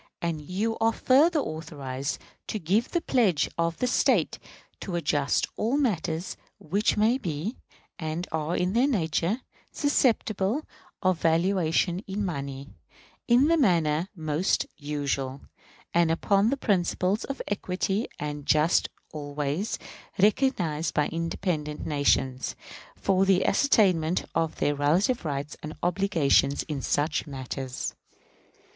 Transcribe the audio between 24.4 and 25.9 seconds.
their relative rights and